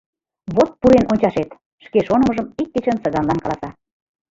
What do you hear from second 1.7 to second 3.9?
шке шонымыжым ик кечын Цыганлан каласа.